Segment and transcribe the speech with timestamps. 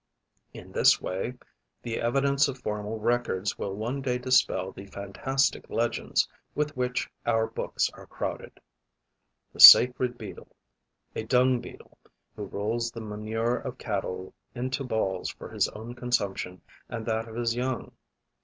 [0.51, 1.35] In this way,
[1.83, 7.45] the evidence of formal records will one day dispel the fantastic legends with which our
[7.45, 8.59] books are crowded:
[9.53, 10.55] the Sacred Beetle
[11.15, 11.99] (A Dung beetle
[12.35, 17.35] who rolls the manure of cattle into balls for his own consumption and that of
[17.35, 17.91] his young.